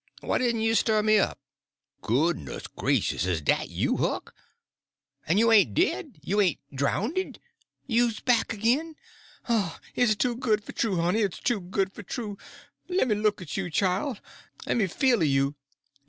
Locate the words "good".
10.37-10.63, 11.61-11.93